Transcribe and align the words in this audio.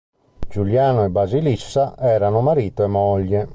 Giuliano 0.49 1.03
e 1.05 1.09
Basilissa 1.09 1.95
erano 1.95 2.41
marito 2.41 2.83
e 2.83 2.87
moglie. 2.87 3.49